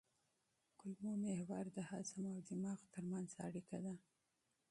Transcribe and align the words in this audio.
کولمو 0.79 1.11
محور 1.25 1.65
د 1.71 1.77
هضم 1.89 2.21
او 2.31 2.37
دماغ 2.49 2.79
ترمنځ 2.93 3.29
اړیکه 3.47 3.77
ده. 3.85 3.93